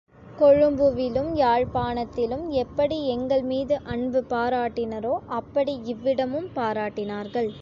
[0.39, 7.51] கொழும்புவிலும் யாழ்ப்பாணத்திலும் எப்படி எங்கள்மீது அன்பு பாராட்டினரோ அப்படி இவ்விடமும் பாராட்டினார்கள்.